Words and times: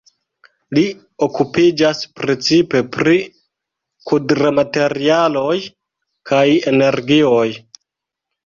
Li 0.77 0.83
okupiĝas 1.25 2.01
precipe 2.21 2.81
pri 2.95 3.15
krudmaterialoj 4.09 5.55
kaj 6.31 6.45
energioj. 6.75 7.47